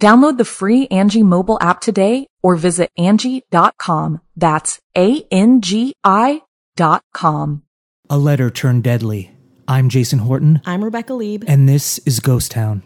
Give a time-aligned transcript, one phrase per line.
[0.00, 4.20] Download the free Angi mobile app today or visit Angi.com.
[4.36, 6.42] That's A-N-G-I
[6.76, 7.62] dot com.
[8.08, 9.32] A letter turned deadly.
[9.66, 11.44] I'm Jason Horton, I'm Rebecca Leib.
[11.46, 12.82] and this is Ghost Town.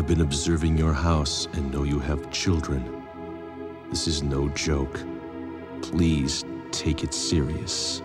[0.00, 3.04] I've been observing your house and know you have children.
[3.90, 4.98] This is no joke.
[5.82, 8.00] Please take it serious.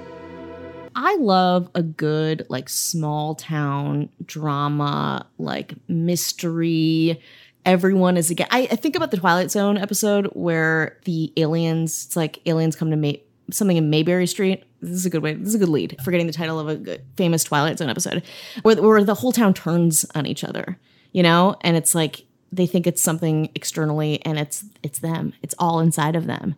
[0.94, 7.22] I love a good like small town drama, like mystery.
[7.66, 8.48] Everyone is again.
[8.52, 12.08] I, I think about the Twilight Zone episode where the aliens.
[12.08, 14.66] It's like aliens come to May, something in Mayberry Street.
[14.82, 15.36] This is a good way.
[15.36, 15.96] This is a good lead.
[16.04, 18.22] Forgetting the title of a famous Twilight Zone episode,
[18.64, 20.78] where where the whole town turns on each other.
[21.16, 25.32] You know, and it's like they think it's something externally, and it's it's them.
[25.42, 26.56] It's all inside of them,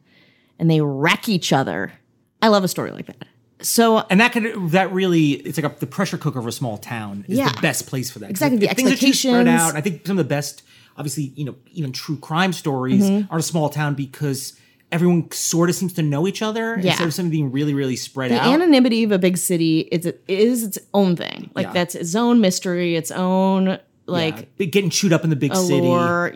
[0.58, 1.94] and they wreck each other.
[2.41, 3.28] I love a story like that.
[3.61, 6.78] So And that could that really it's like a, the pressure cooker of a small
[6.80, 7.50] town is Yeah.
[7.52, 8.31] the best place for that.
[8.31, 9.75] Exactly, the things are too spread out.
[9.75, 10.63] I think some of the best,
[10.97, 13.31] obviously, you know, even true crime stories Mm-hmm.
[13.31, 14.53] are a small town because
[14.91, 16.91] everyone sort of seems to know each other Yeah.
[16.91, 18.45] instead of something being really, really spread the out.
[18.45, 21.51] The anonymity of a big city is is its own thing.
[21.53, 21.74] Like Yeah.
[21.74, 24.66] that's its own mystery, its own like yeah.
[24.68, 25.88] getting chewed up in the big city.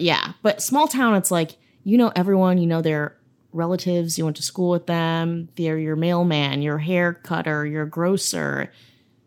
[0.04, 2.58] Yeah, but small town, it's like you know everyone.
[2.58, 3.18] You know their
[3.54, 4.18] relatives.
[4.18, 5.50] You went to school with them.
[5.56, 8.72] They're your mailman, your hair cutter, your grocer.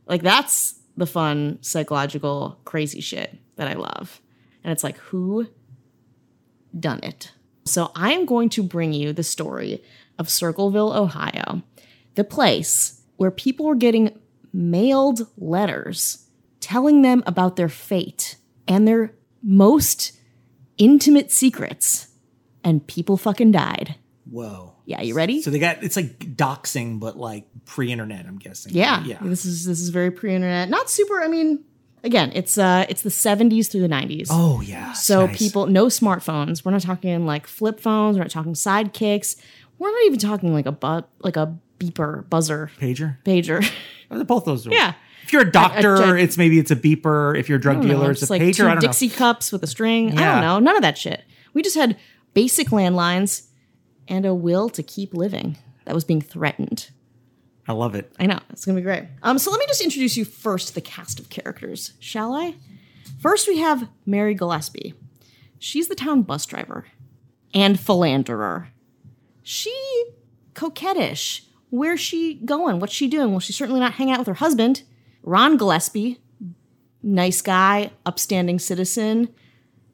[0.07, 4.21] Like that's the fun psychological crazy shit that I love.
[4.63, 5.49] And it's like who
[6.79, 7.33] done it.
[7.65, 9.83] So I'm going to bring you the story
[10.19, 11.63] of Circleville, Ohio,
[12.15, 14.19] the place where people were getting
[14.53, 16.24] mailed letters
[16.65, 18.37] telling them about their fate
[18.67, 20.13] and their most
[20.79, 22.09] intimate secrets.
[22.63, 23.97] And people fucking died.
[24.31, 24.73] Whoa.
[24.87, 25.43] Yeah, you ready?
[25.43, 28.25] So they got it's like doxing, but like pre-internet.
[28.27, 28.73] I'm guessing.
[28.75, 29.05] yeah.
[29.05, 29.19] Yeah.
[29.23, 30.71] This is this is very pre-internet.
[30.71, 31.63] Not super, I mean,
[32.03, 34.29] again, it's uh it's the 70s through the 90s.
[34.31, 34.93] Oh yeah.
[34.95, 35.39] So Nice.
[35.39, 36.65] people, no smartphones.
[36.65, 38.17] We're not talking like flip phones.
[38.17, 39.37] We're not talking sidekicks.
[39.79, 43.19] We're not even talking like a bu- like a beeper buzzer pager.
[43.25, 43.63] pager.
[44.27, 44.67] Both those.
[44.67, 44.71] Are.
[44.73, 44.95] yeah,
[45.25, 47.39] If you're a doctor, a- it's maybe it's a beeper.
[47.39, 48.65] If you're a drug don't know, dealer, it's a like pager.
[48.67, 48.81] I don't know.
[48.83, 49.15] Dixie know.
[49.15, 50.19] cups with a string.
[50.19, 50.59] I don't know.
[50.61, 51.25] None of that shit.
[51.55, 51.97] We just had
[52.35, 53.49] basic landlines
[54.07, 56.91] and a will to keep living that was being threatened.
[57.67, 58.13] I love it.
[58.19, 59.05] I know it's gonna be great.
[59.23, 62.57] Um, so let me just introduce you first to the cast of characters, shall I?
[63.19, 64.95] First, we have Mary Gillespie.
[65.59, 66.87] She's the town bus driver
[67.55, 68.69] and philanderer.
[69.43, 69.73] She
[70.55, 71.43] coquettish.
[71.71, 72.81] Where's she going?
[72.81, 73.31] What's she doing?
[73.31, 74.83] Well, she's certainly not hanging out with her husband,
[75.25, 76.21] Ron Gillespie.
[77.03, 79.29] Nice guy, upstanding citizen.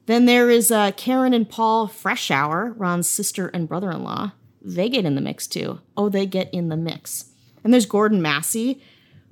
[0.05, 4.33] Then there is uh, Karen and Paul Freshour, Ron's sister and brother in law.
[4.61, 5.79] They get in the mix too.
[5.97, 7.31] Oh, they get in the mix.
[7.63, 8.81] And there's Gordon Massey,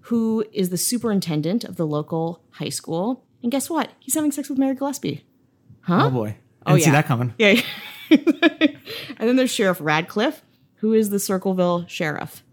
[0.02, 3.26] who is the superintendent of the local high school.
[3.44, 3.92] And guess what?
[4.00, 5.26] He's having sex with Mary Gillespie.
[5.82, 6.06] Huh?
[6.06, 6.38] Oh boy.
[6.66, 6.94] I didn't see yeah.
[6.94, 7.34] that coming.
[7.38, 7.62] Yeah.
[8.10, 8.78] and
[9.18, 10.44] then there's Sheriff Radcliffe,
[10.76, 12.44] who is the Circleville sheriff.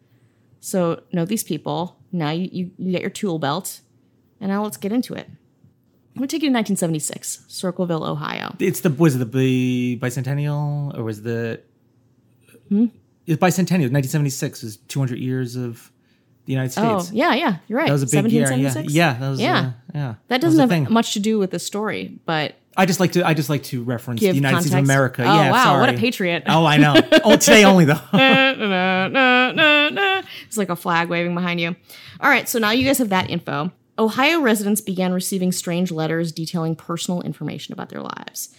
[0.67, 1.97] So know these people.
[2.11, 3.83] Now you, you, you get your tool belt.
[4.41, 5.29] And now let's get into it.
[5.29, 8.57] I'm gonna take you to 1976, Circleville, Ohio.
[8.59, 11.61] It's the was it the bicentennial or was the
[12.69, 12.87] Hmm?
[13.27, 15.93] it's bicentennial 1976 was 200 years of
[16.47, 16.87] the United States.
[16.89, 17.15] Oh, States.
[17.15, 17.87] yeah, yeah, you're right.
[17.87, 18.51] That was a big year.
[18.53, 19.59] Yeah, yeah, that was Yeah.
[19.59, 20.15] Uh, yeah.
[20.27, 23.27] That doesn't a have much to do with the story, but I just like to
[23.27, 24.69] I just like to reference give the United context.
[24.73, 25.23] States of America.
[25.23, 26.43] Oh, yeah, wow, what a patriot.
[26.47, 26.95] Oh, I know.
[27.25, 28.01] oh, today only though.
[28.13, 30.23] Na, na, na, na, na.
[30.47, 31.75] It's like a flag waving behind you.
[32.21, 33.73] All right, so now you guys have that info.
[33.99, 38.55] Ohio residents began receiving strange letters detailing personal information about their lives.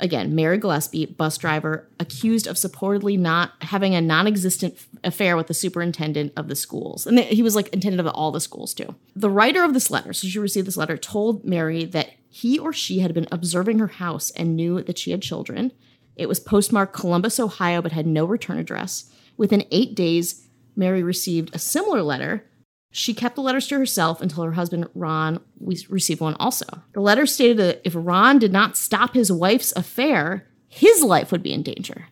[0.00, 5.48] Again, Mary Gillespie, bus driver, accused of supportedly not having a non existent affair with
[5.48, 7.06] the superintendent of the schools.
[7.06, 8.94] And he was like intended of all the schools too.
[9.16, 12.72] The writer of this letter, so she received this letter, told Mary that he or
[12.72, 15.72] she had been observing her house and knew that she had children.
[16.14, 19.10] It was postmarked Columbus, Ohio, but had no return address.
[19.36, 22.47] Within eight days, Mary received a similar letter
[22.90, 26.66] she kept the letters to herself until her husband, Ron, received one also.
[26.92, 31.42] The letter stated that if Ron did not stop his wife's affair, his life would
[31.42, 32.06] be in danger.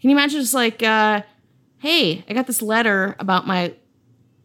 [0.00, 1.22] Can you imagine just like, uh,
[1.78, 3.74] hey, I got this letter about my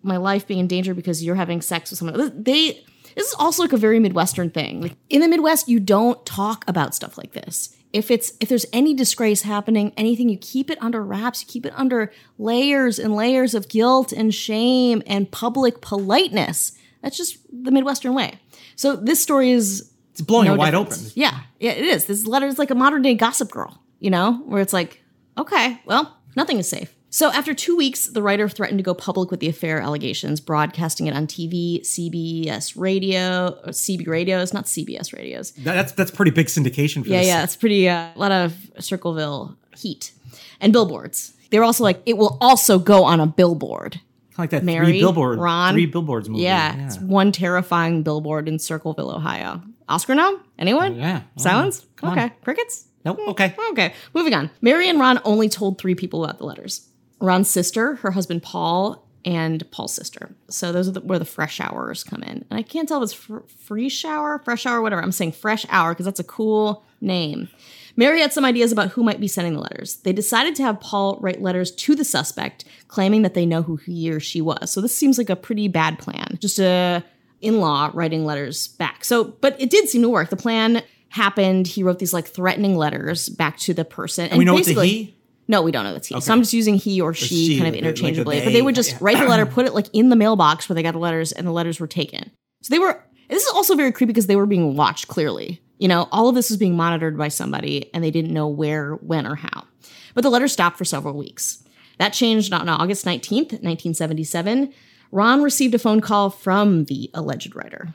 [0.02, 2.44] my life being in danger because you're having sex with someone.
[2.44, 2.84] They
[3.16, 4.81] this is also like a very Midwestern thing.
[4.81, 8.65] Like in the Midwest, you don't talk about stuff like this if it's if there's
[8.74, 13.15] any disgrace happening anything you keep it under wraps you keep it under layers and
[13.15, 16.74] layers of guilt and shame and public politeness.
[17.01, 18.39] That's just the midwestern way.
[18.75, 21.07] So this story is it's blowing no it wide difference.
[21.07, 21.12] open.
[21.15, 22.06] Yeah yeah it is.
[22.06, 25.01] This letter is like a modern day gossip girl you know where it's like
[25.38, 29.32] okay well nothing is safe so after two weeks, the writer threatened to go public
[29.32, 35.52] with the affair allegations, broadcasting it on TV, CBS radio, CB radios, not CBS radios.
[35.52, 37.04] That's that's pretty big syndication.
[37.04, 37.28] for Yeah, this.
[37.28, 40.12] yeah, it's pretty uh, a lot of Circleville heat
[40.60, 41.32] and billboards.
[41.52, 44.02] They were also like, it will also go on a billboard.
[44.38, 45.74] like that Mary, three billboard, Ron.
[45.74, 46.44] three billboards movie.
[46.44, 49.62] Yeah, it's one terrifying billboard in Circleville, Ohio.
[49.88, 50.42] Oscar nom?
[50.60, 50.98] Anyone?
[50.98, 51.22] Yeah.
[51.38, 51.86] Silence?
[51.96, 52.20] Come on.
[52.20, 52.36] okay.
[52.44, 52.88] Crickets?
[53.06, 53.20] Nope.
[53.30, 53.56] Okay.
[53.72, 54.50] Okay, moving on.
[54.60, 56.90] Mary and Ron only told three people about the letters
[57.20, 60.36] Ron's sister, her husband Paul, and Paul's sister.
[60.50, 62.46] So those are the, where the fresh hours come in.
[62.50, 65.02] And I can't tell if it's fr- free shower, fresh hour, whatever.
[65.02, 67.50] I'm saying fresh hour because that's a cool name.
[67.98, 69.98] Mary had some ideas about who might be sending the letters.
[69.98, 73.78] They decided to have Paul write letters to the suspect, claiming that they know who
[73.78, 74.70] he or she was.
[74.70, 76.38] So this seems like a pretty bad plan.
[76.40, 77.04] Just a
[77.42, 79.06] in-law writing letters back.
[79.06, 80.30] So, but it did seem to work.
[80.30, 81.68] The plan happened.
[81.68, 84.30] He wrote these like threatening letters back to the person.
[84.30, 85.18] And, we know it's a basically, he.
[85.47, 86.19] No, we don't know that's he.
[86.19, 88.39] So I'm just using he or she, she, kind of a- like interchangeably.
[88.39, 88.97] but they, they would just yeah.
[89.01, 91.45] write the letter, put it like in the mailbox where they got the letters, and
[91.45, 92.31] the letters were taken.
[92.62, 93.03] So they were.
[93.30, 95.62] This is also very creepy because they were being watched clearly.
[95.80, 98.94] You know, all of this was being monitored by somebody, and they didn't know where,
[98.95, 99.65] when, or how.
[100.13, 101.63] But the letter stopped for several weeks.
[101.97, 104.74] That changed on August 19th, 1977.
[105.12, 107.94] Ron received a phone call from the alleged writer.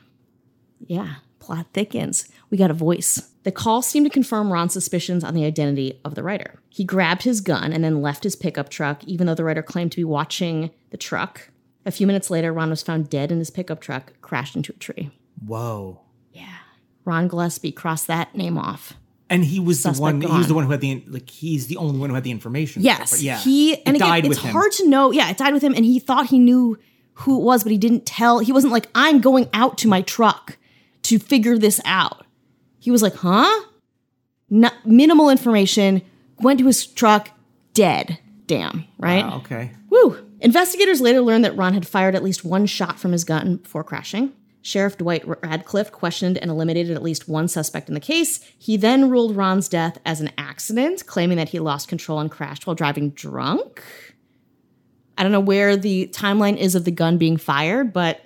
[0.85, 1.15] Yeah,
[1.51, 2.29] plot thickens.
[2.49, 3.29] We got a voice.
[3.43, 6.59] The call seemed to confirm Ron's suspicions on the identity of the writer.
[6.69, 9.91] He grabbed his gun and then left his pickup truck, even though the writer claimed
[9.91, 11.49] to be watching the truck.
[11.85, 14.77] A few minutes later, Ron was found dead in his pickup truck, crashed into a
[14.77, 15.11] tree.
[15.45, 15.99] Whoa.
[16.31, 16.57] Yeah.
[17.03, 18.93] Ron Gillespie crossed that name off.
[19.29, 20.21] And he was the Suspect one.
[20.21, 21.29] He was the one who had the like.
[21.29, 22.81] He's the only one who had the information.
[22.81, 23.11] Yes.
[23.11, 23.39] But yeah.
[23.39, 24.49] He and it again, died it's with him.
[24.49, 25.11] It's hard to know.
[25.11, 26.77] Yeah, it died with him, and he thought he knew
[27.13, 28.39] who it was, but he didn't tell.
[28.39, 30.57] He wasn't like, "I'm going out to my truck
[31.11, 32.25] to figure this out."
[32.79, 33.65] He was like, "Huh?"
[34.49, 36.01] Not, minimal information.
[36.41, 37.29] Went to his truck,
[37.73, 38.19] dead.
[38.47, 38.83] Damn.
[38.99, 39.23] Right.
[39.23, 39.71] Wow, okay.
[39.89, 40.17] Woo!
[40.41, 43.83] Investigators later learned that Ron had fired at least one shot from his gun before
[43.83, 44.33] crashing.
[44.63, 48.39] Sheriff Dwight Radcliffe questioned and eliminated at least one suspect in the case.
[48.57, 52.67] He then ruled Ron's death as an accident, claiming that he lost control and crashed
[52.67, 53.83] while driving drunk.
[55.17, 58.21] I don't know where the timeline is of the gun being fired, but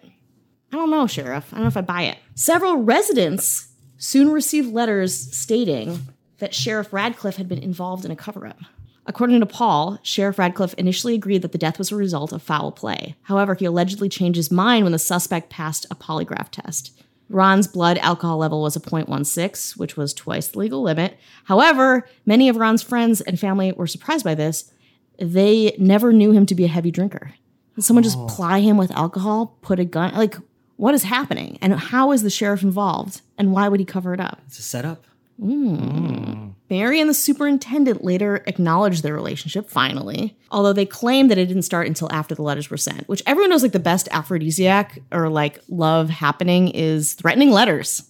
[0.76, 1.54] I don't know, Sheriff.
[1.54, 2.18] I don't know if I buy it.
[2.34, 6.00] Several residents soon received letters stating
[6.40, 8.60] that Sheriff Radcliffe had been involved in a cover up.
[9.06, 12.74] According to Paul, Sheriff Radcliffe initially agreed that the death was a result of foul
[12.74, 13.16] play.
[13.22, 16.92] However, he allegedly changed his mind when the suspect passed a polygraph test.
[17.30, 21.18] Ron's blood alcohol level was a 0.16, which was twice the legal limit.
[21.46, 24.74] However, many of Ron's friends and family were surprised by this.
[25.20, 27.34] They never knew him to be a heavy drinker.
[27.76, 28.28] Did someone just oh.
[28.28, 30.14] ply him with alcohol, put a gun?
[30.16, 30.36] Like,
[30.78, 31.58] what is happening?
[31.62, 33.22] And how is the sheriff involved?
[33.38, 34.42] And why would he cover it up?
[34.48, 35.06] It's a setup.
[35.42, 36.54] Mm.
[36.70, 41.64] Mary and the superintendent later acknowledged their relationship, finally, although they claimed that it didn't
[41.64, 45.30] start until after the letters were sent, which everyone knows like the best aphrodisiac or
[45.30, 48.04] like love happening is threatening letters.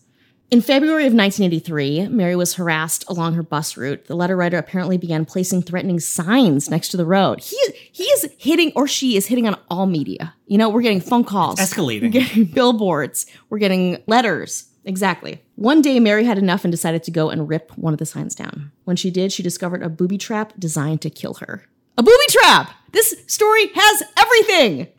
[0.52, 4.06] In February of 1983, Mary was harassed along her bus route.
[4.06, 7.40] The letter writer apparently began placing threatening signs next to the road.
[7.42, 7.58] He,
[7.92, 10.36] he is hitting, or she is hitting on all media.
[10.46, 11.60] You know, we're getting phone calls.
[11.60, 12.04] escalating.
[12.04, 13.25] We're getting billboards.
[13.50, 14.66] We're getting letters.
[14.86, 15.42] Exactly.
[15.56, 18.36] One day, Mary had enough and decided to go and rip one of the signs
[18.36, 18.72] down.
[18.84, 21.64] When she did, she discovered a booby trap designed to kill her.
[21.98, 22.72] A booby trap!
[22.92, 24.90] This story has everything!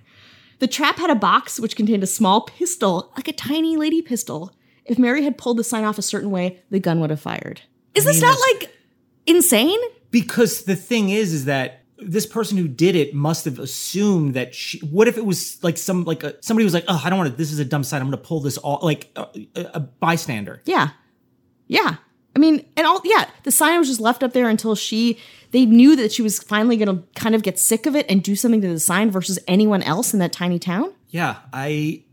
[0.58, 4.52] The trap had a box which contained a small pistol, like a tiny lady pistol.
[4.86, 7.62] If Mary had pulled the sign off a certain way, the gun would have fired.
[7.94, 8.72] Is this mean, not like
[9.26, 9.78] insane?
[10.10, 14.54] Because the thing is, is that this person who did it must have assumed that
[14.54, 14.78] she.
[14.80, 17.30] What if it was like some like a, somebody was like, oh, I don't want
[17.30, 17.36] to.
[17.36, 18.00] This is a dumb sign.
[18.00, 19.26] I'm going to pull this off like a,
[19.56, 20.62] a, a bystander.
[20.64, 20.90] Yeah.
[21.66, 21.96] Yeah.
[22.36, 25.18] I mean, and all yeah, the sign was just left up there until she
[25.52, 28.22] they knew that she was finally going to kind of get sick of it and
[28.22, 30.92] do something to the sign versus anyone else in that tiny town.
[31.08, 32.04] Yeah, I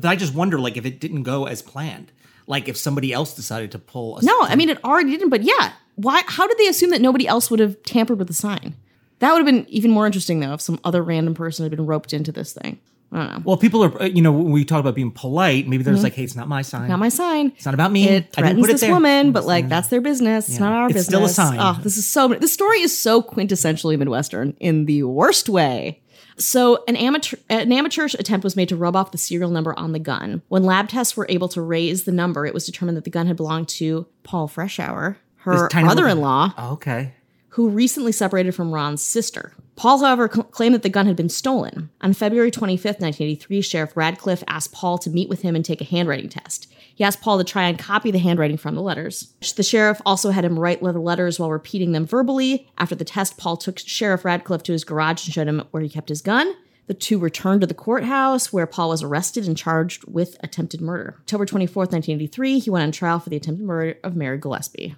[0.00, 2.12] but I just wonder like if it didn't go as planned.
[2.48, 5.42] Like if somebody else decided to pull a No, I mean it already didn't, but
[5.42, 5.72] yeah.
[5.96, 8.74] Why how did they assume that nobody else would have tampered with the sign?
[9.18, 11.86] That would have been even more interesting though if some other random person had been
[11.86, 12.78] roped into this thing.
[13.12, 13.42] I don't know.
[13.44, 16.14] Well, people are, uh, you know, when we talk about being polite, maybe there's like,
[16.14, 16.82] hey, it's not my sign.
[16.82, 16.90] Mm-hmm.
[16.90, 17.52] Not my sign.
[17.54, 18.08] It's not about me.
[18.08, 18.92] I It didn't threatens put it this there.
[18.92, 20.48] woman, but like that's their business.
[20.48, 21.06] It's not our It's business.
[21.06, 21.58] still a sign.
[21.60, 22.28] Oh, this is so.
[22.28, 26.02] This story is so quintessentially Midwestern in the worst way.
[26.38, 29.92] So an amateur an amateurish attempt was made to rub off the serial number on
[29.92, 30.42] the gun.
[30.48, 33.26] When lab tests were able to raise the number, it was determined that the gun
[33.26, 37.14] had belonged to Paul Freshour, her This tiny little- brother-in-law, Oh, okay.
[37.50, 39.54] who recently separated from Ron's sister.
[39.76, 41.90] Paul, however, cl- claimed that the gun had been stolen.
[42.00, 45.84] On February 25th, 1983, Sheriff Radcliffe asked Paul to meet with him and take a
[45.84, 46.66] handwriting test.
[46.94, 49.34] He asked Paul to try and copy the handwriting from the letters.
[49.54, 52.70] The sheriff also had him write the letters while repeating them verbally.
[52.78, 55.90] After the test, Paul took Sheriff Radcliffe to his garage and showed him where he
[55.90, 56.54] kept his gun.
[56.86, 61.16] The two returned to the courthouse where Paul was arrested and charged with attempted murder.
[61.20, 64.94] October 24th, 1983, he went on trial for the attempted murder of Mary Gillespie.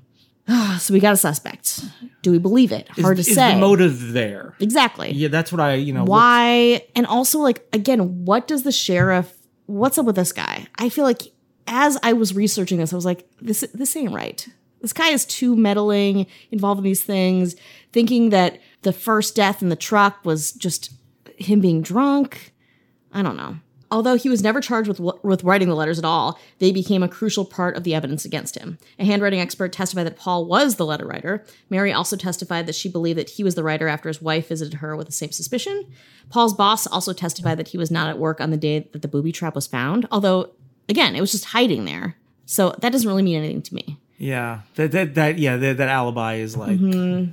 [0.49, 1.85] Ah, so we got a suspect.
[2.23, 2.89] Do we believe it?
[2.89, 3.55] Hard to is say.
[3.55, 4.55] the motive there?
[4.61, 5.13] exactly.
[5.13, 6.05] Yeah, that's what I, you know.
[6.05, 6.87] Why?
[6.97, 9.35] And also, like, again, what does the sheriff?
[9.67, 10.67] What's up with this guy?
[10.77, 11.23] I feel like
[11.67, 14.49] as I was researching this, I was like, this this ain't right.
[14.81, 17.57] This guy is too meddling, involved in these things,
[17.93, 20.93] thinking that the first death in the truck was just
[21.37, 22.53] him being drunk.
[23.13, 23.59] I don't know.
[23.91, 27.09] Although he was never charged with with writing the letters at all, they became a
[27.09, 28.79] crucial part of the evidence against him.
[28.99, 31.45] A handwriting expert testified that Paul was the letter writer.
[31.71, 34.75] Mary also testified that she believed that he was the writer after his wife visited
[34.81, 35.87] her with the same suspicion.
[36.29, 39.09] Paul's boss also testified that he was not at work on the day that the
[39.09, 40.51] booby trap was found, although
[40.89, 42.17] again, it was just hiding there.
[42.47, 43.99] So that doesn't really mean anything to me.
[44.19, 47.33] Yeah, that that, that yeah, that, that alibi is like Mm-hmm.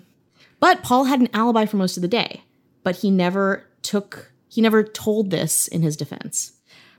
[0.60, 2.44] But Paul had an alibi for most of the day,
[2.84, 6.54] but he never took he never told this in his defense.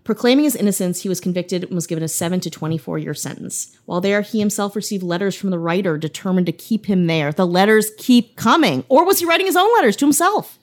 [0.04, 3.76] Proclaiming his innocence, he was convicted and was given a 7 to 24 year sentence.
[3.86, 7.32] While there, he himself received letters from the writer determined to keep him there.
[7.32, 8.84] The letters keep coming.
[8.88, 10.58] Or was he writing his own letters to himself?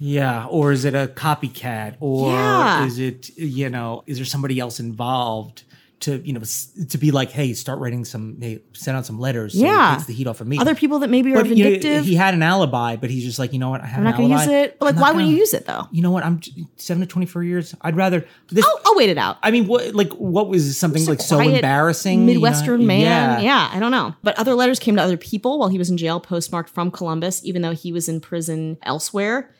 [0.00, 2.84] yeah, or is it a copycat, or Yeah.
[2.84, 5.62] is it you know, is there somebody else involved
[6.04, 6.40] to you know
[6.88, 9.92] to be like, hey, start writing some, hey, send out some letters, so Yeah.
[9.92, 10.58] it takes the heat off of me.
[10.58, 12.04] Other people that maybe are But, you know, vindictive.
[12.04, 14.10] he had an alibi, but he's just like, you know what, I have I'm an
[14.12, 14.78] not going to use it.
[14.78, 15.88] But like, why gonna- you use it though?
[15.92, 16.24] You know what?
[16.24, 16.40] I'm
[16.76, 17.74] seven to twenty four years.
[17.80, 18.64] I'd rather this.
[18.64, 19.38] I'll, I'll wait it out.
[19.42, 22.20] I mean, what like what was something like so embarrassing?
[22.20, 22.32] you know?
[22.34, 23.00] Midwestern man.
[23.00, 23.40] Yeah.
[23.40, 23.70] Yeah.
[23.72, 24.14] I don't know.
[24.22, 27.44] But other letters came to other people while he was in jail, postmarked from Columbus,
[27.44, 29.50] even though he was in prison elsewhere.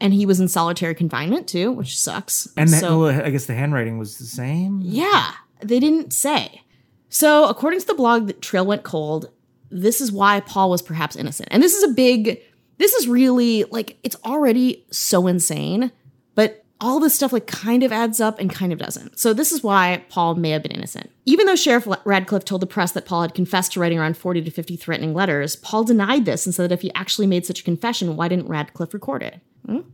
[0.00, 2.48] And he was in solitary confinement too, which sucks.
[2.56, 4.80] And that, so, I guess the handwriting was the same.
[4.82, 5.30] yeah,
[5.62, 6.62] they didn't say.
[7.08, 9.30] So, according to the blog that Trail Went Cold,
[9.70, 11.48] this is why Paul was perhaps innocent.
[11.52, 12.40] And this is a big,
[12.78, 15.92] this is really like, it's already so insane,
[16.34, 19.18] but all this stuff like kind of adds up and kind of doesn't.
[19.18, 21.10] So, this is why Paul may have been innocent.
[21.26, 24.42] Even though Sheriff Radcliffe told the press that Paul had confessed to writing around 40
[24.42, 27.60] to 50 threatening letters, Paul denied this and said that if he actually made such
[27.60, 29.40] a confession, why didn't Radcliffe record it?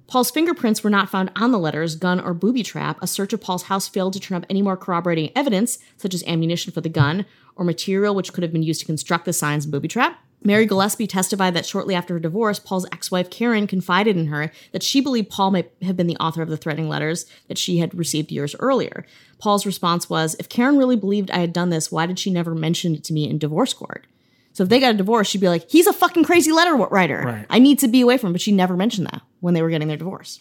[0.06, 2.98] Paul's fingerprints were not found on the letters, gun, or booby trap.
[3.02, 6.24] A search of Paul's house failed to turn up any more corroborating evidence, such as
[6.26, 9.64] ammunition for the gun or material which could have been used to construct the signs
[9.64, 10.18] and booby trap.
[10.42, 14.52] Mary Gillespie testified that shortly after her divorce, Paul's ex wife Karen confided in her
[14.72, 17.78] that she believed Paul may have been the author of the threatening letters that she
[17.78, 19.04] had received years earlier.
[19.38, 22.54] Paul's response was If Karen really believed I had done this, why did she never
[22.54, 24.06] mention it to me in divorce court?
[24.58, 27.22] So if they got a divorce, she'd be like, he's a fucking crazy letter writer.
[27.24, 27.46] Right.
[27.48, 28.32] I need to be away from him.
[28.32, 30.40] But she never mentioned that when they were getting their divorce.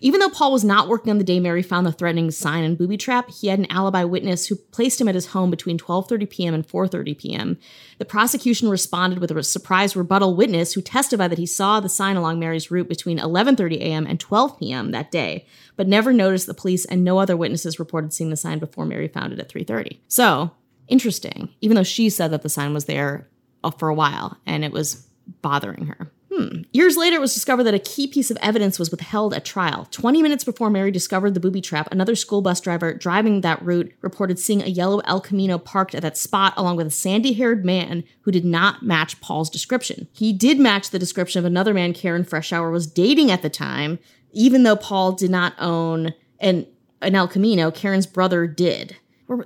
[0.00, 2.76] Even though Paul was not working on the day Mary found the threatening sign and
[2.76, 6.28] booby trap, he had an alibi witness who placed him at his home between 12:30
[6.28, 6.52] p.m.
[6.52, 7.58] and 4:30 p.m.
[7.98, 12.16] The prosecution responded with a surprise rebuttal witness who testified that he saw the sign
[12.16, 14.04] along Mary's route between 11:30 a.m.
[14.04, 14.90] and 12 p.m.
[14.90, 15.46] that day,
[15.76, 19.06] but never noticed the police and no other witnesses reported seeing the sign before Mary
[19.06, 19.98] found it at 3:30.
[20.08, 20.50] So,
[20.88, 21.50] interesting.
[21.60, 23.28] Even though she said that the sign was there
[23.70, 25.06] for a while and it was
[25.42, 26.10] bothering her.
[26.34, 26.62] Hmm.
[26.72, 29.86] Years later, it was discovered that a key piece of evidence was withheld at trial.
[29.92, 33.92] 20 minutes before Mary discovered the booby trap, another school bus driver driving that route
[34.00, 37.64] reported seeing a yellow El Camino parked at that spot along with a sandy haired
[37.64, 40.08] man who did not match Paul's description.
[40.12, 44.00] He did match the description of another man Karen Freshour was dating at the time,
[44.32, 46.66] even though Paul did not own an,
[47.00, 48.96] an El Camino, Karen's brother did.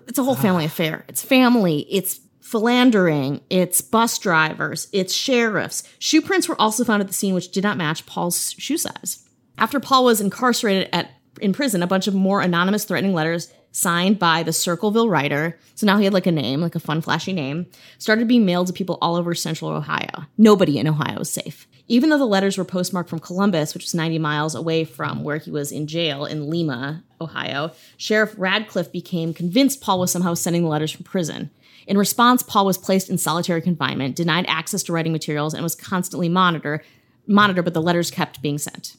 [0.07, 1.05] It's a whole family affair.
[1.07, 5.83] It's family, it's philandering, it's bus drivers, it's sheriffs.
[5.99, 9.29] Shoe prints were also found at the scene which did not match Paul's shoe size.
[9.59, 11.11] After Paul was incarcerated at
[11.43, 15.59] in prison a bunch of more anonymous threatening letters signed by the Circleville writer.
[15.75, 17.67] So now he had like a name, like a fun, flashy name,
[17.99, 20.25] started being mailed to people all over central Ohio.
[20.39, 21.69] Nobody in Ohio was safe.
[21.87, 25.39] Even though the letters were postmarked from Columbus, which was 90 miles away from where
[25.39, 30.63] he was in jail in Lima, Ohio, Sheriff Radcliffe became convinced Paul was somehow sending
[30.63, 31.51] the letters from prison.
[31.89, 35.75] In response, Paul was placed in solitary confinement, denied access to writing materials, and was
[35.75, 36.83] constantly monitored,
[37.27, 38.97] monitored, but the letters kept being sent.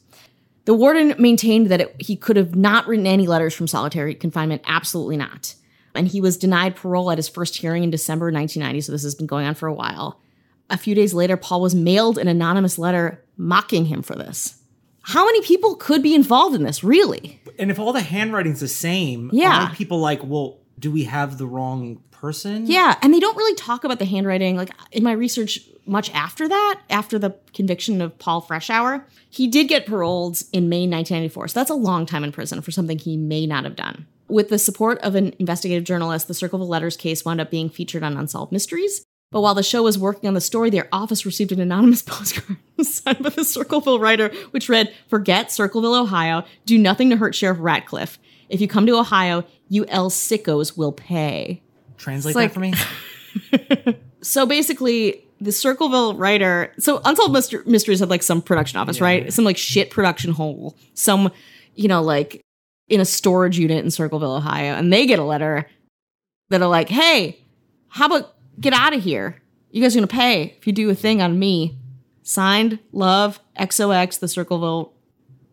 [0.64, 4.62] The warden maintained that it, he could have not written any letters from solitary confinement.
[4.66, 5.54] Absolutely not.
[5.94, 9.14] And he was denied parole at his first hearing in December 1990, so this has
[9.14, 10.20] been going on for a while.
[10.68, 14.56] A few days later, Paul was mailed an anonymous letter mocking him for this.
[15.02, 17.40] How many people could be involved in this, really?
[17.56, 19.72] And if all the handwriting's the same, Yeah.
[19.74, 22.66] people like, well, do we have the wrong person?
[22.66, 24.56] Yeah, and they don't really talk about the handwriting.
[24.56, 29.68] Like in my research, much after that, after the conviction of Paul Freshour, he did
[29.68, 31.48] get paroled in May 1994.
[31.48, 34.06] So that's a long time in prison for something he may not have done.
[34.28, 38.04] With the support of an investigative journalist, the Circleville Letters case wound up being featured
[38.04, 39.04] on Unsolved Mysteries.
[39.32, 42.58] But while the show was working on the story, their office received an anonymous postcard
[42.82, 46.44] signed by the Circleville writer, which read, Forget Circleville, Ohio.
[46.66, 48.18] Do nothing to hurt Sheriff Radcliffe.
[48.48, 51.62] If you come to Ohio, you L sickos will pay.
[52.00, 53.96] Translate like- that for me.
[54.22, 59.32] So basically, the Circleville writer, so Unsolved Myster- Mysteries had like some production office, right?
[59.32, 61.32] Some like shit production hole, some,
[61.74, 62.42] you know, like
[62.88, 65.66] in a storage unit in Circleville, Ohio, and they get a letter
[66.50, 67.38] that are like, "Hey,
[67.88, 69.40] how about get out of here?
[69.70, 71.78] You guys are gonna pay if you do a thing on me."
[72.22, 74.92] Signed, Love XOX, the Circleville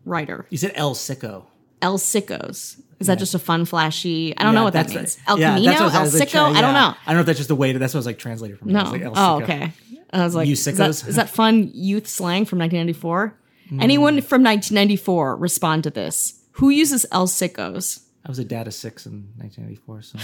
[0.04, 0.46] writer.
[0.50, 1.46] You said El Sicko.
[1.80, 2.82] El Sickos.
[3.00, 4.36] Is that just a fun, flashy?
[4.36, 5.16] I don't know what that that's means.
[5.16, 6.34] the- El yeah, Camino, that's what I El was like, Sicko.
[6.42, 6.80] I don't yeah.
[6.80, 6.94] know.
[7.06, 7.78] I don't know if that's just the way to.
[7.78, 8.70] That's what I was like translated from.
[8.70, 8.82] I No.
[8.82, 9.72] was like, El oh, okay.
[10.12, 11.06] I was like, You is that, sickos?
[11.08, 13.38] is that fun youth slang from 1994?
[13.68, 13.80] Hmm.
[13.82, 16.40] Anyone from 1994 respond to this?
[16.52, 18.02] Who uses El Sickos?
[18.24, 20.18] I was a dad of six in 1994, so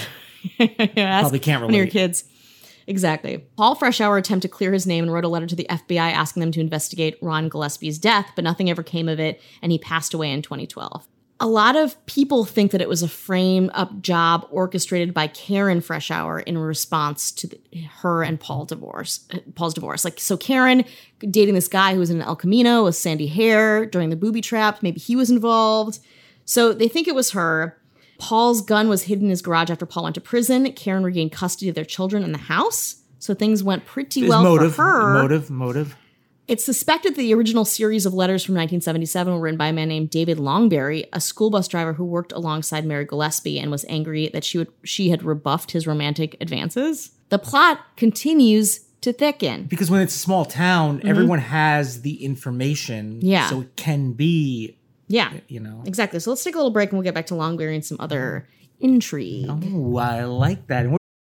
[1.23, 1.91] Probably can't one of your relate.
[1.93, 2.25] kids.
[2.87, 3.39] Exactly.
[3.57, 6.41] Paul Freshour attempted to clear his name and wrote a letter to the FBI asking
[6.41, 10.13] them to investigate Ron Gillespie's death, but nothing ever came of it, and he passed
[10.13, 11.07] away in 2012.
[11.41, 15.81] A lot of people think that it was a frame up job orchestrated by Karen
[15.81, 17.61] Freshour in response to the,
[17.99, 20.05] her and Paul divorce, uh, Paul's divorce.
[20.05, 20.85] Like, so Karen
[21.19, 24.83] dating this guy who was in El Camino with sandy hair during the booby trap,
[24.83, 25.99] maybe he was involved.
[26.45, 27.81] So they think it was her.
[28.19, 30.73] Paul's gun was hidden in his garage after Paul went to prison.
[30.73, 33.03] Karen regained custody of their children in the house.
[33.19, 35.15] So things went pretty well motive, for her.
[35.15, 35.97] motive, motive.
[36.47, 39.89] It's suspected that the original series of letters from 1977 were written by a man
[39.89, 44.29] named David Longberry, a school bus driver who worked alongside Mary Gillespie and was angry
[44.29, 47.13] that she would she had rebuffed his romantic advances.
[47.31, 49.65] The plot continues to thicken.
[49.65, 53.17] Because when it's a small town, everyone has the information.
[53.17, 53.27] Mm-hmm.
[53.27, 53.49] Yeah.
[53.49, 54.77] So it can be,
[55.09, 55.83] Yeah, you know.
[55.87, 56.21] exactly.
[56.21, 58.47] So let's take a little break and we'll get back to Longberry and some other
[58.81, 59.49] intrigue.
[59.65, 60.87] Ooh, I like that.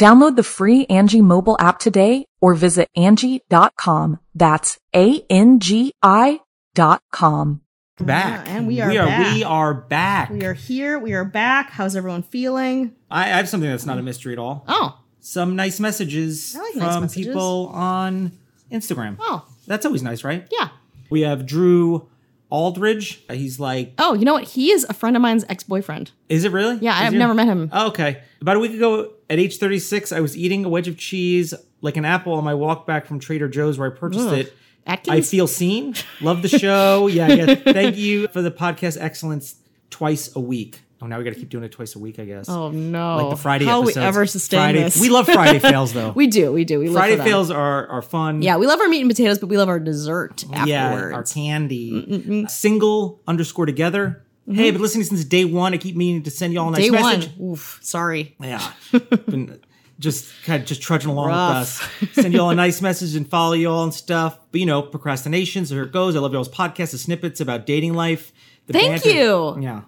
[0.00, 4.18] Download the free Angi mobile app today or visit Angi.com.
[4.34, 6.40] That's A-N-G-I
[6.74, 7.60] dot com.
[8.00, 8.48] back.
[8.48, 9.34] and we are we are, back.
[9.34, 10.30] We are back.
[10.30, 10.98] We are here.
[10.98, 11.70] We are back.
[11.70, 12.92] How's everyone feeling?
[13.08, 14.64] I, I have something that's not a mystery at all.
[14.66, 17.26] Oh, Some nice messages like from nice messages.
[17.28, 18.32] people on
[18.72, 19.16] Instagram.
[19.20, 20.48] oh, That's always nice, right?
[20.50, 20.70] yeah.
[21.10, 22.08] We have Drew
[22.50, 23.24] Aldridge.
[23.30, 24.44] He's like, Oh, you know what?
[24.44, 26.12] He is a friend of mine's ex boyfriend.
[26.28, 26.76] is it really?
[26.80, 27.70] Yeah, I've never met him.
[27.72, 28.22] Oh, okay.
[28.40, 31.96] About a week ago at age 36, I was eating a wedge of cheese like
[31.96, 34.38] an apple on my walk back from Trader Joe's where I purchased Ugh.
[34.38, 34.54] it.
[34.86, 35.94] I feel seen.
[36.20, 37.06] Love the show.
[37.08, 37.54] yeah, yeah.
[37.54, 39.56] Thank you for the podcast excellence
[39.90, 40.82] twice a week.
[41.02, 42.48] Oh, now we got to keep doing it twice a week, I guess.
[42.48, 43.16] oh no!
[43.18, 43.96] like the Friday How episodes.
[43.96, 44.98] we ever sustain Friday, this?
[45.00, 46.10] We love Friday fails though.
[46.12, 46.52] we do.
[46.52, 46.78] We do.
[46.78, 48.40] We Friday fails are are fun.
[48.42, 51.14] Yeah, we love our meat and potatoes, but we love our dessert Yeah, afterwards.
[51.14, 51.90] our candy.
[51.92, 52.50] Mm, mm, mm.
[52.50, 54.24] Single underscore together.
[54.48, 54.58] Mm-hmm.
[54.58, 55.74] Hey, been listening since day one.
[55.74, 56.94] I keep meaning to send y'all a nice Mm-hmm.
[56.96, 57.36] Day message.
[57.38, 57.50] one.
[57.52, 57.78] Oof.
[57.82, 58.36] Sorry.
[58.40, 58.72] Yeah.
[59.26, 59.60] Been-
[60.00, 62.00] just kind of just trudging along Rough.
[62.00, 62.14] with us.
[62.16, 64.38] Send you all a nice message and follow you all and stuff.
[64.50, 65.66] But you know, procrastination.
[65.66, 66.16] So here it goes.
[66.16, 68.32] I love y'all's podcasts, the snippets about dating life.
[68.66, 69.58] The Thank banter- you.
[69.62, 69.82] Yeah.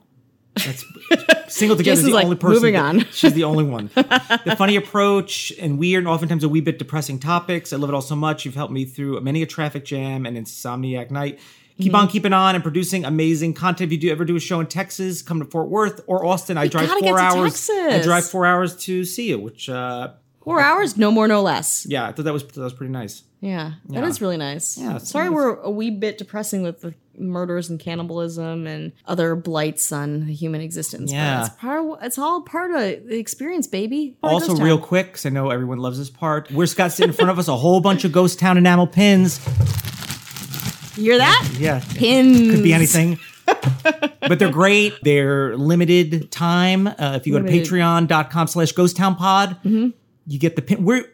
[0.57, 0.85] That's
[1.55, 2.55] single together is the like, only person.
[2.55, 3.01] moving that- on.
[3.13, 3.91] she's the only one.
[3.95, 7.73] the funny approach and weird and oftentimes a wee bit depressing topics.
[7.73, 8.45] I love it all so much.
[8.45, 11.39] You've helped me through many a traffic jam and insomniac night.
[11.79, 11.95] Keep Mm-hmm.
[11.97, 13.89] on keeping on and producing amazing content.
[13.89, 16.57] If you do ever do a show in Texas, come to Fort Worth or Austin.
[16.57, 17.69] I drive four hours.
[17.71, 21.85] I drive four hours to see you, which uh Four hours, no more, no less.
[21.89, 23.25] yeah, I thought that was that was pretty nice.
[23.41, 24.07] Yeah, that Yeah.
[24.07, 24.79] is really nice.
[24.79, 25.35] Yeah, Sorry, nice.
[25.35, 30.61] we're a wee bit depressing with the murders and cannibalism and other blights on human
[30.61, 31.13] existence.
[31.13, 31.41] Yeah.
[31.41, 31.99] but it's part.
[32.03, 34.17] It's all part of the experience, baby.
[34.21, 36.51] Part Also, real quick, because I know everyone loves this part.
[36.51, 39.41] We're Scott sitting in front of us a whole bunch of Ghost Town enamel pins.
[40.97, 41.49] You hear that?
[41.59, 43.19] Yeah, Pins could be anything.
[44.21, 44.95] but they're great.
[45.03, 46.87] They're limited time.
[46.87, 47.69] Uh, if you go to Limited.
[47.71, 50.85] patreon.com slash ghost town pod, you get the pin.
[50.85, 51.05] We're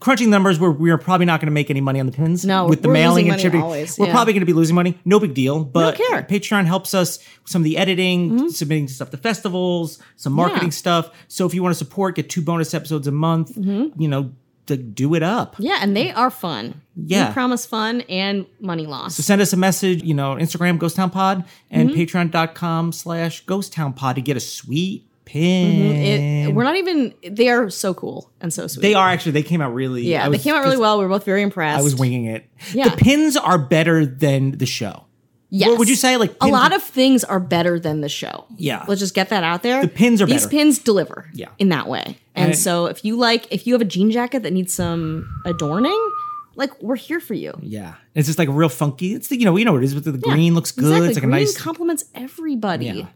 [0.00, 2.44] crunching numbers where we're probably not going to make any money on the pins.
[2.44, 3.62] No, with the mailing losing and shipping.
[3.62, 4.98] always, We're probably going to be losing money.
[5.04, 5.64] No big deal.
[5.64, 6.22] But care.
[6.22, 6.34] Mm-hmm.
[6.34, 10.70] Patreon helps us with some of the editing, submitting stuff to festivals, some marketing Yeah.
[10.70, 11.10] stuff.
[11.28, 13.54] So if you want to support, get two bonus episodes a month.
[13.54, 14.00] Mm-hmm.
[14.00, 14.32] You know,
[14.66, 15.54] to do it up.
[15.60, 16.80] Yeah, and they are fun.
[16.96, 17.28] Yeah.
[17.28, 19.14] we promise fun and money loss.
[19.14, 22.00] So send us a message, you know, Instagram Ghost Town Pod and Mm-hmm.
[22.00, 25.72] patreon.com slash Ghost Town Pod to get a sweet pin.
[25.74, 26.48] Mm-hmm.
[26.50, 27.12] It, we're not even.
[27.28, 28.80] They are so cool and so sweet.
[28.80, 30.96] they are actually, they came out really Yeah, I they came out really well.
[30.98, 31.78] We were both very impressed.
[31.78, 32.48] I was winging it.
[32.72, 32.88] Yeah.
[32.88, 35.02] The pins are better than the show.
[35.48, 35.68] Yes.
[35.68, 36.16] What would you say?
[36.16, 38.46] Like a lot of things are better than the show.
[38.56, 38.84] Yeah.
[38.88, 39.80] Let's just get that out there.
[39.82, 40.56] The pins are These better.
[40.56, 41.30] pins deliver.
[41.34, 41.48] Yeah.
[41.58, 42.18] In that way.
[42.34, 45.28] And, And- so if you like, if you have a jean jacket that needs some
[45.44, 46.10] adorning,
[46.56, 47.52] like we're here for you.
[47.62, 47.94] Yeah.
[48.14, 49.14] It's just like real funky.
[49.14, 50.86] It's the, you know, you know what it is, but the, the green looks good.
[50.86, 51.08] Exactly.
[51.08, 52.86] It's like Green a nice, compliments everybody.
[52.86, 53.06] Yeah.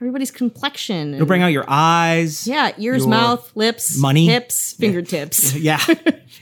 [0.00, 1.14] Everybody's complexion.
[1.14, 2.46] it'll bring out your eyes.
[2.46, 4.26] yeah, ears, your- mouth, lips, money.
[4.26, 5.54] hips, fingertips.
[5.56, 5.80] Yeah.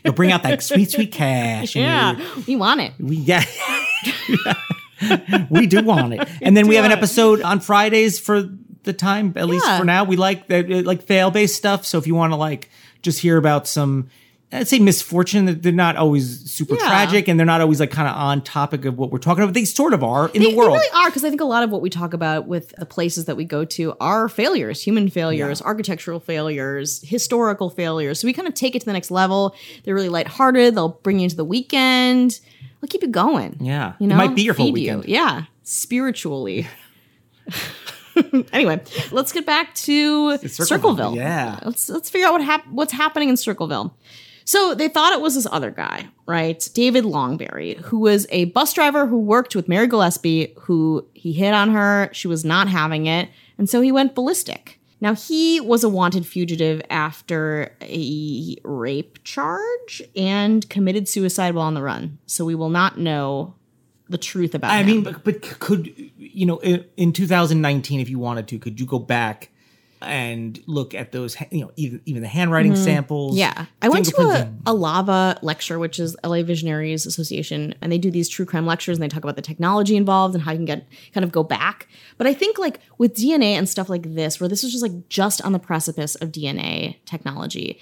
[0.04, 1.74] It'll bring out that sweet, sweet cash.
[1.74, 2.92] Yeah, we want it.
[3.00, 3.44] We yeah.
[5.50, 6.28] we do want it.
[6.42, 8.42] And then we have an episode on Fridays for
[8.84, 10.04] the time, at least for now.
[10.04, 11.84] We like that uh, like fail based stuff.
[11.86, 12.70] So if you want to like
[13.02, 14.08] just hear about some
[14.56, 16.80] I'd say misfortune that they're not always super Yeah.
[16.86, 19.54] tragic and they're not always like kind of on topic of what we're talking about.
[19.54, 20.72] They sort of are in They, the world.
[20.72, 22.86] they really are because I think a lot of what we talk about with the
[22.86, 28.18] places that we go to are failures, human failures, architectural failures, historical failures.
[28.20, 29.54] So we kind of take it to the next level.
[29.84, 30.74] They're really lighthearted.
[30.74, 32.40] They'll bring you into the weekend.
[32.80, 33.56] They'll keep you going.
[33.60, 33.94] Yeah.
[33.98, 34.96] you know, It might be your full Feed you.
[34.96, 35.04] weekend.
[35.06, 36.66] Yeah, spiritually.
[38.52, 41.16] anyway, let's get back to Circleville, Circleville.
[41.16, 41.58] yeah.
[41.64, 43.94] let's let's figure out what hap- what's happening in Circleville.
[44.46, 46.66] So they thought it was this other guy, right?
[46.72, 51.52] David Longberry, who was a bus driver who worked with Mary Gillespie, who he hit
[51.52, 52.08] on her.
[52.12, 53.28] She was not having it.
[53.58, 54.78] And so he went ballistic.
[55.00, 61.74] Now, he was a wanted fugitive after a rape charge and committed suicide while on
[61.74, 62.18] the run.
[62.26, 63.56] So we will not know
[64.08, 64.76] the truth about him.
[64.76, 64.86] I him.
[64.86, 68.86] mean, but, but could you know in, in 2019, if you wanted to, could you
[68.86, 69.50] go back
[70.02, 73.32] and look at those, you know, even even the handwriting samples?
[73.32, 73.38] Mm-hmm.
[73.38, 73.66] Yeah.
[73.82, 78.10] I went to a, a lava lecture, which is LA Visionaries Association, and they do
[78.10, 80.64] these true crime lectures and they talk about the technology involved and how you can
[80.64, 81.88] get kind of go back.
[82.18, 85.08] But I think like with DNA and stuff like this, where this was just like
[85.08, 87.78] just on the precipice of DNA technology.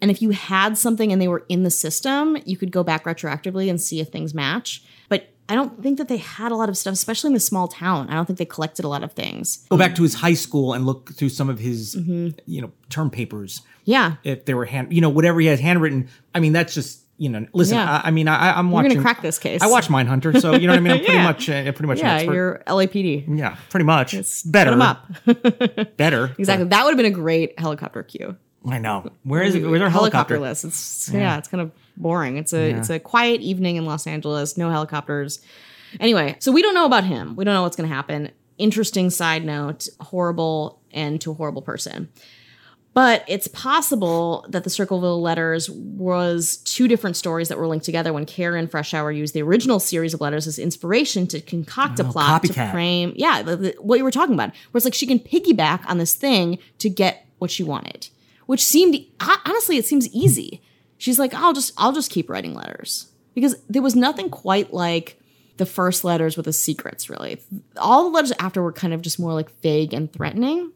[0.00, 3.04] And if you had something and they were in the system, you could go back
[3.04, 4.82] retroactively and see if things match.
[5.08, 7.68] But I don't think that they had a lot of stuff, especially in the small
[7.68, 8.08] town.
[8.10, 9.64] I don't think they collected a lot of things.
[9.70, 12.38] go back to his high school and look through some of his Mm-hmm.
[12.46, 14.16] you know term papers Yeah.
[14.24, 17.28] if they were hand you know whatever he has handwritten i mean that's just you
[17.28, 18.00] know listen Yeah.
[18.04, 19.62] I, I mean i i'm We're watching gonna crack this case.
[19.62, 21.22] i watch mindhunter so you know what i mean i'm pretty Yeah.
[21.24, 23.38] much uh, pretty much Yeah, you're LAPD.
[23.38, 24.12] yeah pretty much
[24.50, 25.96] better Put them up.
[25.96, 26.68] better Exactly.
[26.68, 28.36] That would have been a great helicopter cue.
[28.68, 30.64] I know where is it where's our helicopter, list.
[30.64, 31.38] It's yeah.
[31.38, 32.36] it's kind of boring.
[32.36, 35.40] It's a it's a quiet evening in Los Angeles, no helicopters.
[36.00, 37.36] Anyway, so we don't know about him.
[37.36, 38.30] We don't know what's going to happen.
[38.58, 42.08] Interesting side note, horrible end to a horrible person.
[42.92, 48.10] But it's possible that the Circleville letters was two different stories that were linked together
[48.10, 52.10] when Karen Freshour used the original series of letters as inspiration to concoct a oh,
[52.10, 52.54] plot copycat.
[52.54, 54.48] to frame, yeah, the, the- what you were talking about.
[54.70, 58.08] Where it's like she can piggyback on this thing to get what she wanted,
[58.46, 59.04] which seemed
[59.44, 60.62] honestly, it seems easy.
[60.98, 65.20] She's like, I'll just, I'll just keep writing letters because there was nothing quite like
[65.56, 67.10] the first letters with the secrets.
[67.10, 67.40] Really,
[67.76, 70.72] all the letters after were kind of just more like vague and threatening,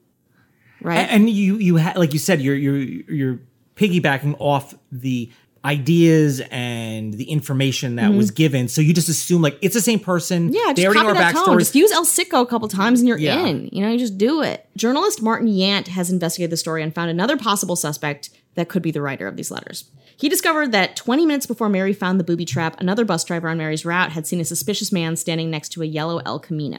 [0.82, 1.08] right?
[1.10, 3.40] and you you had like you said you're you're you're
[3.76, 5.30] piggybacking off the
[5.64, 9.98] ideas and the information that was given so you just assume like it's the same
[10.00, 10.54] person Mm-hmm.
[10.54, 11.58] Yeah, they just already copy know our that tone.
[11.58, 13.44] Just use El Sicko a couple times and you're Yeah.
[13.46, 13.68] in.
[13.72, 14.66] You know, you just do it.
[14.76, 18.90] Journalist Martin Yant has investigated the story and found another possible suspect that could be
[18.90, 19.90] the writer of these letters.
[20.16, 23.58] He discovered that 20 minutes before Mary found the booby trap, another bus driver on
[23.58, 26.78] Mary's route had seen a suspicious man standing next to a yellow El Camino.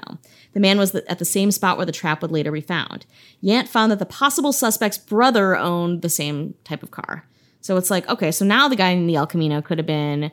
[0.53, 3.05] The man was at the same spot where the trap would later be found.
[3.43, 7.25] Yant found that the possible suspect's brother owned the same type of car.
[7.62, 10.32] So it's like, okay, so now the guy in the El Camino could have been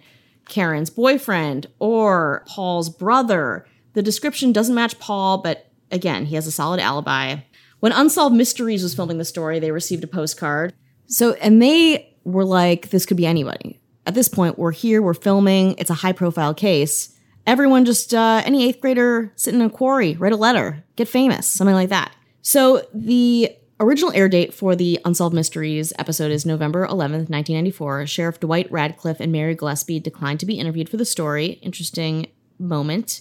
[0.49, 3.67] Karen's boyfriend or Paul's brother.
[3.93, 7.37] The description doesn't match Paul, but again, he has a solid alibi.
[7.81, 10.75] When Unsolved Mysteries was filming the story, they received a postcard.
[11.07, 13.81] So, and they were like, this could be anybody.
[14.07, 17.15] At this point, we're here, we're filming, it's a high profile case.
[17.47, 21.47] Everyone just, uh, any eighth grader sit in a quarry, write a letter, get famous,
[21.47, 22.15] something like that.
[22.43, 28.07] So the original air date for the Unsolved Mysteries episode is November 11th, 1994.
[28.07, 31.59] Sheriff Dwight Radcliffe and Mary Gillespie declined to be interviewed for the story.
[31.63, 32.27] Interesting
[32.59, 33.21] moment.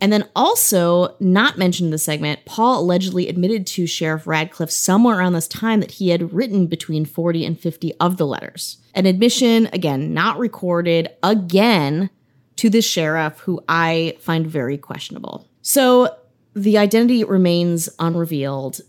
[0.00, 5.18] And then also, not mentioned in the segment, Paul allegedly admitted to Sheriff Radcliffe somewhere
[5.18, 8.78] around this time that he had written between 40 and 50 of the letters.
[8.94, 12.08] An admission, again, not recorded, again,
[12.56, 15.46] to this sheriff who I find very questionable.
[15.60, 16.16] So
[16.54, 18.80] the identity remains unrevealed.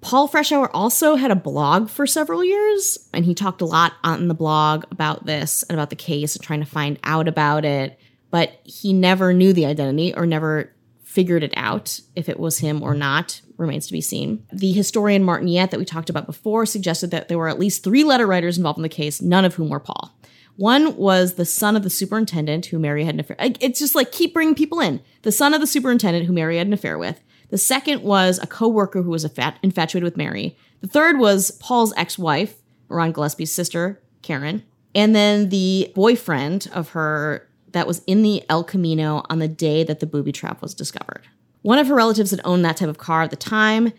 [0.00, 4.28] Paul Freshour also had a blog for several years, and he talked a lot on
[4.28, 7.98] the blog about this and about the case and trying to find out about it
[8.30, 12.82] but he never knew the identity or never figured it out if it was him
[12.82, 14.46] or not remains to be seen.
[14.52, 17.82] The historian Martin Yant that we talked about before suggested that there were at least
[17.82, 20.16] three letter writers involved in the case, none of whom were Paul.
[20.56, 23.36] One was the son of the superintendent who Mary had an affair.
[23.40, 25.00] It's just like keep bringing people in.
[25.22, 27.20] The son of the superintendent who Mary had an affair with.
[27.50, 30.56] The second was a co-worker who was infatuated with Mary.
[30.80, 32.56] The third was Paul's ex-wife,
[32.88, 34.64] Ron Gillespie's sister, Karen.
[34.94, 39.84] And then the boyfriend of her that was in the El Camino on the day
[39.84, 41.22] that the booby trap was discovered.
[41.62, 43.92] One of her relatives had owned that type of car at the time.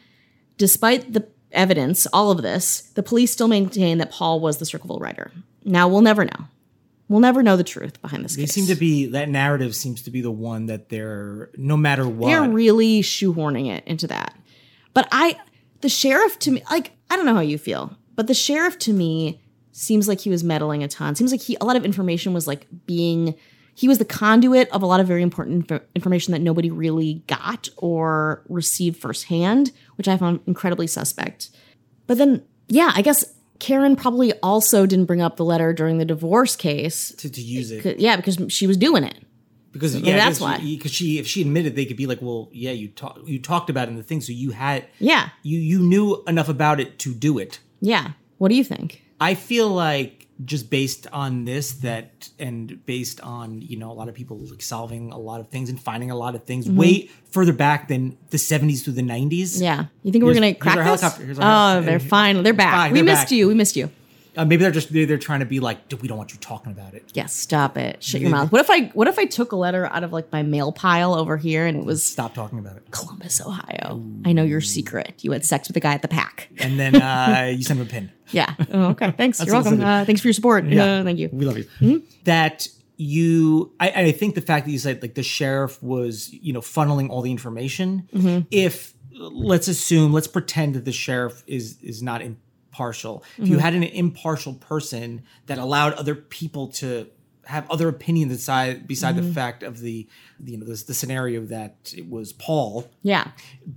[0.58, 5.00] Despite the evidence, all of this, the police still maintain that Paul was the Circleville
[5.00, 5.32] writer.
[5.64, 6.48] Now, we'll never know.
[7.12, 8.54] We'll never know the truth behind this They case.
[8.54, 12.30] seem to be that narrative seems to be the one that they're no matter what.
[12.30, 14.34] They're really shoehorning it into that.
[14.93, 15.38] But I,
[15.82, 18.93] the sheriff to me, like, I don't know how you feel, but the sheriff to
[18.93, 19.41] me
[19.74, 21.15] seems like he was meddling a ton.
[21.15, 23.36] Seems like he, a lot of information was like being
[23.76, 27.24] he was the conduit of a lot of very important inf- information that nobody really
[27.28, 31.50] got or received firsthand, which I found incredibly suspect.
[32.08, 33.26] But then, yeah, I guess
[33.62, 37.13] Karen probably also didn't bring up the letter during the divorce case.
[37.15, 38.00] to, to use it.
[38.00, 39.19] Yeah, because she was doing it.
[39.71, 40.58] because yeah, that's why.
[40.58, 43.69] because she if she admitted they could be like, well, yeah, you talked you talked
[43.69, 47.00] about it in the thing, so you had Yeah, you you knew enough about it
[47.00, 47.60] to do it.
[47.80, 48.12] yeah.
[48.39, 49.04] What do you think?
[49.21, 54.10] I feel like just based on this that and based on you know a lot
[54.10, 57.10] of people like solving a lot of things and finding a lot of things way
[57.32, 59.63] further back than the 70s through the 90s Mm-hmm.
[59.63, 61.01] Yeah, you think we're gonna here's crack our this?
[61.01, 61.25] helicopter.
[61.25, 61.86] Here's oh, helicopter.
[61.86, 62.43] they're fine.
[62.43, 62.73] They're back.
[62.73, 63.32] fine, we they're missed back.
[63.32, 63.47] you.
[63.47, 63.89] We missed you.
[64.38, 66.72] Uh, maybe they're just they're, they're trying to be like we don't want you talking
[66.72, 68.02] about it Yeah, stop it.
[68.04, 68.52] Shut your mouth.
[68.52, 71.13] What if I what if I took a letter out of like my mail pile
[71.13, 74.04] over here and it was stop talking about it Columbus, Ohio.
[74.26, 75.24] I know your secret.
[75.24, 76.50] You had sex with the guy at the pack.
[76.60, 78.54] and then uh, you send them a pin Yeah.
[78.72, 79.12] Oh, okay.
[79.17, 79.44] Thanks.
[79.44, 79.82] You're welcome.
[79.82, 80.65] Uh, thanks for your support.
[80.65, 81.30] Uh, thank you.
[81.34, 81.98] we love you Hmm?
[82.24, 82.67] that
[82.98, 86.62] you I, I think the fact that you said like the sheriff was you know
[86.62, 88.46] funneling all the information Mm-hmm.
[88.52, 92.22] if let's assume let's pretend that the sheriff is is not
[92.72, 93.52] impartial if Mm-hmm.
[93.54, 97.08] you had an impartial person that allowed other people to
[97.46, 99.28] have other opinions beside beside Mm-hmm.
[99.28, 100.08] the fact of the,
[100.40, 103.32] the you know this, the scenario that it was paul Yeah.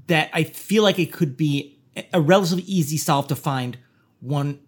[0.07, 1.79] that i feel like it could be
[2.13, 3.79] a relatively easy solve to find
[4.21, 4.61] one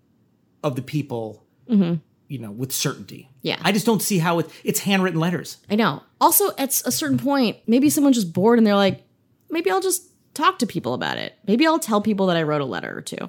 [0.63, 3.47] of the people you know with certainty Mm-hmm.
[3.49, 3.59] Yeah.
[3.63, 6.03] i just don't see how it, it's handwritten letters I know.
[6.21, 9.05] Also, at a certain point, maybe someone's just bored and they're like,
[9.51, 11.35] maybe I'll just talk to people about it.
[11.47, 13.29] Maybe I'll tell people that I wrote a letter or two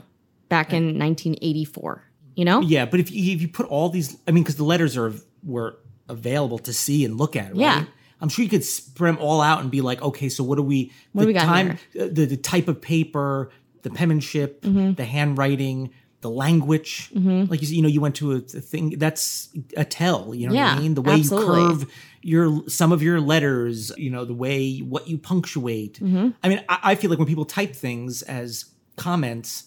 [0.49, 2.03] back in 1984.
[2.35, 2.61] You know?
[2.61, 5.11] yeah but if you, if you put all these i mean because the letters are
[5.43, 7.85] were available to see and look at right Yeah.
[8.21, 10.61] i'm sure you could spread them all out and be like okay so what do
[10.61, 13.49] we What the do we got time uh, the, the type of paper
[13.81, 14.93] the penmanship Mm-hmm.
[14.93, 15.89] the handwriting
[16.21, 18.39] the language like you you know you went to a, a
[18.71, 21.59] thing that's a tell you know what i mean the way absolutely.
[21.59, 26.29] you curve your some of your letters you know the way what you punctuate Mm-hmm.
[26.43, 29.63] i mean I, I feel like when people type things as comments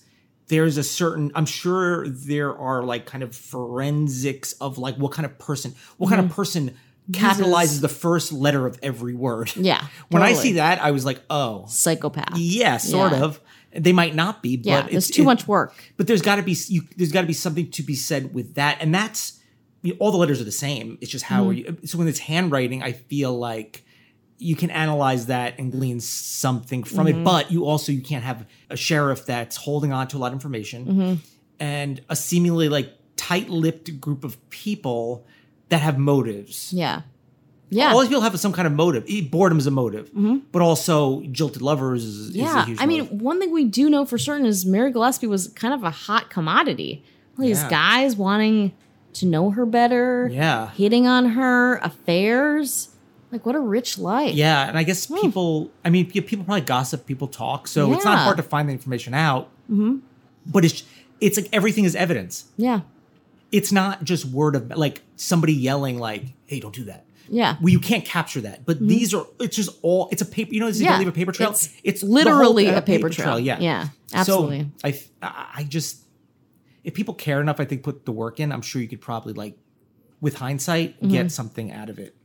[0.50, 5.24] there's a certain i'm sure there are like kind of forensics of like what kind
[5.26, 6.76] of person what kind of person
[7.12, 9.64] capitalizes the first letter of every word Mm-hmm.
[9.64, 12.36] Yeah, when i see that i was like oh Psychopath.
[12.36, 13.22] yeah sort Yeah.
[13.24, 13.40] of
[13.72, 15.74] they might not be but Yeah, it's too it- much work.
[15.96, 18.54] but there's got to be you, there's got to be something to be said with
[18.54, 19.40] that and that's
[19.82, 22.06] you know, all the letters are the same it's just how are you so when
[22.08, 23.84] it's handwriting i feel like
[24.40, 27.24] you can analyze that and glean something from it mm-hmm.
[27.24, 30.32] but you also you can't have a sheriff that's holding on to a lot of
[30.32, 31.14] information mm-hmm.
[31.60, 35.26] and a seemingly like tight-lipped group of people
[35.68, 36.72] that have motives.
[36.72, 37.02] Yeah.
[37.68, 37.92] Yeah.
[37.92, 39.06] All these people have some kind of motive.
[39.30, 40.38] Boredom is a motive, mm-hmm.
[40.50, 42.64] but also jilted lovers is, is a yeah.
[42.64, 45.72] huge I mean, one thing we do know for certain is Mary Gillespie was kind
[45.72, 47.04] of a hot commodity.
[47.38, 47.70] All these Yeah.
[47.70, 48.72] guys wanting
[49.14, 50.70] to know her better, Yeah.
[50.70, 52.88] hitting on her, affairs.
[53.32, 54.34] Like, what a rich life.
[54.34, 55.70] Yeah, and I guess people.
[55.84, 59.14] I mean, people probably gossip, people talk, so it's not hard to find the information
[59.14, 59.48] out.
[59.70, 59.98] Mm-hmm.
[60.46, 60.82] But it's
[61.20, 62.46] it's like everything is evidence.
[62.56, 62.80] Yeah.
[63.52, 67.56] It's not just word of like somebody yelling like, "Hey, don't do that." Yeah.
[67.60, 69.24] Well, you can't capture that, but these are.
[69.38, 70.08] It's just all.
[70.10, 70.52] It's a paper.
[70.52, 70.98] You know, you Yeah.
[70.98, 71.50] leave a paper trail.
[71.50, 73.38] It's It's, literally whole- a paper trail.
[73.38, 74.62] Yeah, Yeah, absolutely.
[74.62, 75.98] So I, I I just,
[76.82, 78.50] if people care enough, I think put the work in.
[78.50, 79.56] I'm sure you could probably like,
[80.20, 81.08] with hindsight, Mm-hmm.
[81.12, 82.16] get something out of it.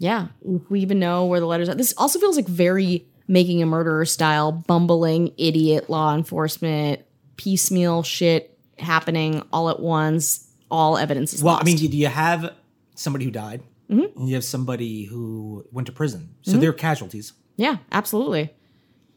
[0.00, 0.28] Yeah.
[0.42, 1.74] We even know where the letters are.
[1.74, 7.02] This also feels like very making a murderer style, bumbling idiot law enforcement,
[7.36, 10.48] piecemeal shit happening all at once.
[10.70, 11.64] All evidence is Well, lost.
[11.64, 12.54] I mean, do you have
[12.94, 13.62] somebody who died?
[13.90, 14.18] Mm-hmm.
[14.18, 16.34] And you have somebody who went to prison.
[16.42, 17.34] So they're casualties.
[17.56, 18.54] yeah, absolutely.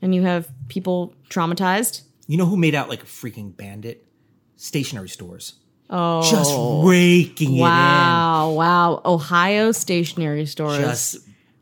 [0.02, 2.02] And you have people traumatized.
[2.28, 4.06] You know who made out like a freaking bandit?
[4.58, 5.54] Stationery stores.
[5.89, 6.52] Oh, Just
[6.88, 7.62] raking it in.
[7.62, 9.02] wow, wow!
[9.06, 10.78] Ohio stationery stores.
[10.80, 11.15] Just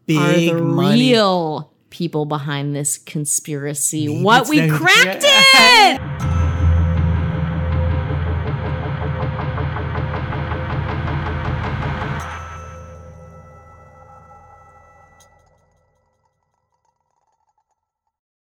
[0.10, 1.12] are the money.
[1.12, 4.22] real people behind this conspiracy.
[4.24, 6.41] what we cracked it!